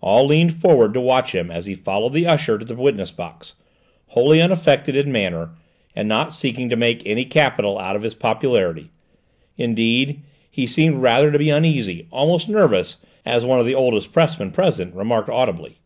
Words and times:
All 0.00 0.24
leaned 0.24 0.54
forward 0.54 0.94
to 0.94 1.00
watch 1.00 1.34
him 1.34 1.50
as 1.50 1.66
he 1.66 1.74
followed 1.74 2.12
the 2.12 2.28
usher 2.28 2.58
to 2.58 2.64
the 2.64 2.76
witness 2.76 3.10
box, 3.10 3.54
wholly 4.06 4.40
unaffected 4.40 4.94
in 4.94 5.10
manner 5.10 5.50
and 5.96 6.08
not 6.08 6.32
seeking 6.32 6.68
to 6.68 6.76
make 6.76 7.02
any 7.04 7.24
capital 7.24 7.76
out 7.80 7.96
of 7.96 8.04
his 8.04 8.14
popularity. 8.14 8.90
Indeed, 9.58 10.22
he 10.48 10.68
seemed 10.68 11.02
rather 11.02 11.32
to 11.32 11.38
be 11.40 11.50
uneasy, 11.50 12.06
almost 12.12 12.48
nervous, 12.48 12.98
as 13.26 13.44
one 13.44 13.58
of 13.58 13.66
the 13.66 13.74
oldest 13.74 14.12
pressmen 14.12 14.52
present 14.52 14.94
remarked 14.94 15.28
audibly. 15.28 15.78